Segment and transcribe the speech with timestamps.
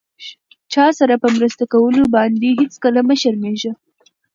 [0.73, 3.75] چاسره په مرسته کولو باندې هيڅکله مه شرميږم!